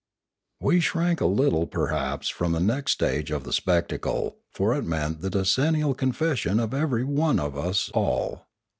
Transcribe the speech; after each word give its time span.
We 0.59 0.79
shrank 0.79 1.21
a 1.21 1.27
little 1.27 1.67
perhaps 1.67 2.27
from 2.27 2.53
the 2.53 2.59
next 2.59 2.93
stage 2.93 3.29
of 3.29 3.43
the 3.43 3.53
spectacle, 3.53 4.37
for 4.51 4.73
it 4.73 4.83
meant 4.83 5.21
the 5.21 5.29
decennial 5.29 5.93
confession 5.93 6.59
of 6.59 6.73
every 6.73 7.03
one 7.03 7.39
of 7.39 7.55
us 7.55 7.91
all. 7.93 8.47